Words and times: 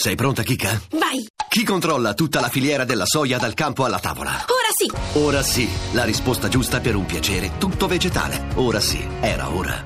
Sei 0.00 0.14
pronta, 0.14 0.44
Kika? 0.44 0.80
Vai! 0.92 1.26
Chi 1.48 1.64
controlla 1.64 2.14
tutta 2.14 2.38
la 2.38 2.48
filiera 2.48 2.84
della 2.84 3.04
soia 3.04 3.36
dal 3.36 3.54
campo 3.54 3.84
alla 3.84 3.98
tavola? 3.98 4.30
Ora 4.30 4.70
sì! 4.72 5.18
Ora 5.18 5.42
sì, 5.42 5.68
la 5.92 6.04
risposta 6.04 6.46
giusta 6.46 6.78
per 6.78 6.94
un 6.94 7.04
piacere 7.04 7.58
tutto 7.58 7.88
vegetale. 7.88 8.46
Ora 8.54 8.78
sì, 8.78 9.04
era 9.20 9.52
ora. 9.52 9.84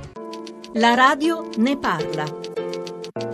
La 0.75 0.93
radio 0.93 1.49
ne 1.57 1.79
parla. 1.79 2.25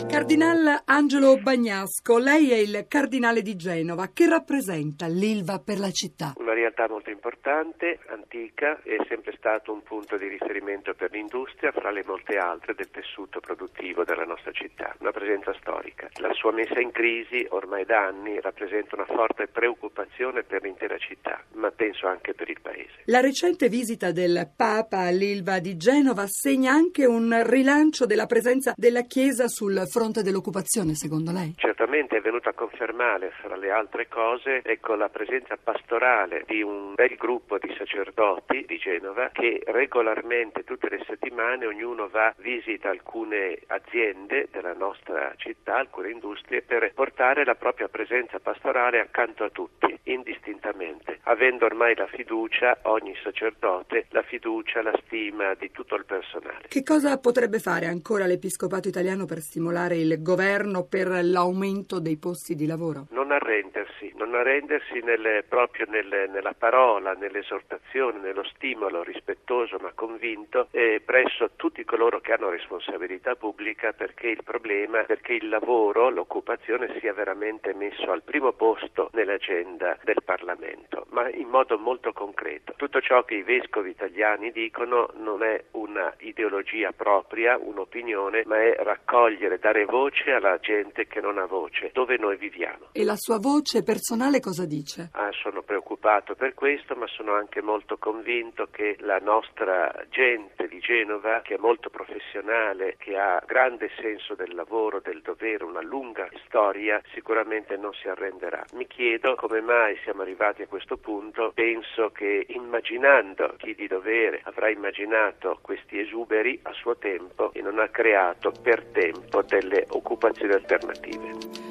Cardinal 0.08 0.82
Angelo 0.84 1.36
Bagnasco, 1.38 2.16
lei 2.16 2.50
è 2.52 2.56
il 2.58 2.84
cardinale 2.86 3.42
di 3.42 3.56
Genova. 3.56 4.10
Che 4.12 4.28
rappresenta 4.28 5.08
l'Ilva 5.08 5.58
per 5.58 5.80
la 5.80 5.90
città? 5.90 6.34
Una 6.36 6.54
realtà 6.68 6.88
molto 6.88 7.10
importante, 7.10 7.98
antica, 8.08 8.80
è 8.82 8.96
sempre 9.08 9.34
stato 9.36 9.72
un 9.72 9.82
punto 9.82 10.16
di 10.16 10.28
riferimento 10.28 10.94
per 10.94 11.10
l'industria, 11.10 11.72
fra 11.72 11.90
le 11.90 12.04
molte 12.04 12.36
altre, 12.36 12.74
del 12.74 12.90
tessuto 12.90 13.40
produttivo 13.40 14.04
della 14.04 14.24
nostra 14.24 14.52
città. 14.52 14.94
Una 14.98 15.10
presenza 15.10 15.54
storica. 15.54 16.08
La 16.20 16.32
sua 16.32 16.52
messa 16.52 16.78
in 16.80 16.90
crisi, 16.90 17.46
ormai 17.50 17.84
da 17.84 18.06
anni, 18.06 18.40
rappresenta 18.40 18.96
una 18.96 19.06
forte 19.06 19.46
preoccupazione 19.46 20.42
per 20.42 20.62
l'intera 20.62 20.98
città, 20.98 21.42
ma 21.54 21.70
penso 21.70 22.06
anche 22.06 22.34
per 22.34 22.48
il 22.50 22.60
Paese. 22.60 23.02
La 23.04 23.20
recente 23.20 23.68
visita 23.68 24.12
del 24.12 24.50
Papa 24.54 24.98
all'Ilva 25.06 25.58
di 25.60 25.76
Genova 25.76 26.26
segna 26.26 26.72
anche 26.72 27.06
un 27.06 27.42
rilancio 27.46 28.04
della 28.04 28.26
presenza 28.26 28.74
della 28.76 29.02
Chiesa 29.02 29.48
sul 29.48 29.86
fronte 29.88 30.22
dell'occupazione, 30.22 30.94
secondo 30.94 31.32
lei? 31.32 31.54
Certamente 31.56 32.18
è 32.18 32.20
venuto 32.20 32.48
a 32.48 32.52
confermare, 32.52 33.30
fra 33.40 33.56
le 33.56 33.70
altre 33.70 34.08
cose, 34.08 34.60
ecco, 34.62 34.94
la 34.94 35.08
presenza 35.08 35.56
pastorale 35.56 36.44
di 36.46 36.57
un 36.62 36.94
bel 36.94 37.16
gruppo 37.16 37.58
di 37.58 37.74
sacerdoti 37.76 38.64
di 38.66 38.78
Genova 38.78 39.30
che 39.32 39.62
regolarmente, 39.66 40.64
tutte 40.64 40.88
le 40.88 41.02
settimane, 41.06 41.66
ognuno 41.66 42.08
va, 42.08 42.34
visita 42.38 42.90
alcune 42.90 43.58
aziende 43.66 44.48
della 44.50 44.74
nostra 44.74 45.32
città, 45.36 45.76
alcune 45.76 46.10
industrie, 46.10 46.62
per 46.62 46.92
portare 46.94 47.44
la 47.44 47.54
propria 47.54 47.88
presenza 47.88 48.38
pastorale 48.38 49.00
accanto 49.00 49.44
a 49.44 49.50
tutti, 49.50 49.96
indistintamente, 50.04 51.20
avendo 51.24 51.66
ormai 51.66 51.94
la 51.94 52.06
fiducia, 52.06 52.78
ogni 52.82 53.14
sacerdote, 53.22 54.06
la 54.10 54.22
fiducia, 54.22 54.82
la 54.82 54.98
stima 55.04 55.54
di 55.54 55.70
tutto 55.70 55.94
il 55.94 56.04
personale. 56.04 56.66
Che 56.68 56.82
cosa 56.82 57.18
potrebbe 57.18 57.58
fare 57.58 57.86
ancora 57.86 58.26
l'Episcopato 58.26 58.88
italiano 58.88 59.24
per 59.26 59.40
stimolare 59.40 59.96
il 59.96 60.22
governo 60.22 60.84
per 60.84 61.08
l'aumento 61.22 62.00
dei 62.00 62.16
posti 62.16 62.54
di 62.54 62.66
lavoro? 62.66 63.06
Non 63.10 63.32
arrendersi, 63.32 64.12
non 64.16 64.34
arrendersi 64.34 65.00
nelle, 65.00 65.44
proprio 65.48 65.86
nelle, 65.88 66.26
nella 66.48 66.54
parola, 66.56 67.12
nell'esortazione, 67.12 68.20
nello 68.20 68.44
stimolo 68.54 69.02
rispettoso 69.02 69.76
ma 69.80 69.92
convinto 69.94 70.68
eh, 70.70 71.02
presso 71.04 71.50
tutti 71.56 71.84
coloro 71.84 72.20
che 72.20 72.32
hanno 72.32 72.48
responsabilità 72.48 73.34
pubblica 73.34 73.92
perché 73.92 74.28
il 74.28 74.42
problema, 74.42 75.02
perché 75.04 75.34
il 75.34 75.48
lavoro, 75.48 76.08
l'occupazione 76.10 76.96
sia 77.00 77.12
veramente 77.12 77.74
messo 77.74 78.10
al 78.10 78.22
primo 78.22 78.52
posto 78.52 79.10
nell'agenda 79.12 79.98
del 80.04 80.22
Parlamento, 80.24 81.06
ma 81.10 81.28
in 81.28 81.48
modo 81.48 81.78
molto 81.78 82.12
concreto. 82.12 82.72
Tutto 82.76 83.00
ciò 83.00 83.24
che 83.24 83.34
i 83.34 83.42
vescovi 83.42 83.90
italiani 83.90 84.50
dicono 84.50 85.10
non 85.16 85.42
è 85.42 85.64
una 85.72 86.14
ideologia 86.18 86.92
propria, 86.92 87.58
un'opinione, 87.58 88.44
ma 88.46 88.62
è 88.62 88.76
raccogliere, 88.78 89.58
dare 89.58 89.84
voce 89.84 90.32
alla 90.32 90.58
gente 90.58 91.06
che 91.06 91.20
non 91.20 91.38
ha 91.38 91.46
voce, 91.46 91.90
dove 91.92 92.16
noi 92.16 92.36
viviamo. 92.36 92.88
E 92.92 93.04
la 93.04 93.16
sua 93.16 93.38
voce 93.38 93.82
personale 93.82 94.40
cosa 94.40 94.64
dice? 94.64 95.10
Ah, 95.12 95.30
sono 95.32 95.62
preoccupato 95.62 96.34
per 96.38 96.54
questo, 96.54 96.94
ma 96.94 97.06
sono 97.08 97.34
anche 97.34 97.60
molto 97.60 97.98
convinto 97.98 98.68
che 98.70 98.96
la 99.00 99.18
nostra 99.18 99.92
gente 100.08 100.68
di 100.68 100.78
Genova, 100.78 101.40
che 101.42 101.56
è 101.56 101.58
molto 101.58 101.90
professionale, 101.90 102.94
che 102.96 103.18
ha 103.18 103.42
grande 103.44 103.90
senso 104.00 104.36
del 104.36 104.54
lavoro, 104.54 105.00
del 105.00 105.20
dovere, 105.20 105.64
una 105.64 105.82
lunga 105.82 106.28
storia, 106.46 107.02
sicuramente 107.12 107.76
non 107.76 107.92
si 107.92 108.08
arrenderà. 108.08 108.64
Mi 108.74 108.86
chiedo 108.86 109.34
come 109.34 109.60
mai 109.60 109.98
siamo 110.04 110.22
arrivati 110.22 110.62
a 110.62 110.68
questo 110.68 110.96
punto, 110.96 111.50
penso 111.52 112.10
che 112.10 112.46
immaginando 112.50 113.54
chi 113.58 113.74
di 113.74 113.88
dovere 113.88 114.40
avrà 114.44 114.68
immaginato 114.70 115.58
questi 115.60 115.98
esuberi 115.98 116.60
a 116.62 116.72
suo 116.72 116.96
tempo 116.96 117.52
e 117.52 117.60
non 117.62 117.80
ha 117.80 117.88
creato 117.88 118.52
per 118.62 118.84
tempo 118.92 119.42
delle 119.42 119.86
occupazioni 119.88 120.52
alternative. 120.52 121.67